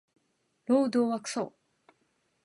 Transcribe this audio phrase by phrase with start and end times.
[0.65, 1.53] 労働はクソ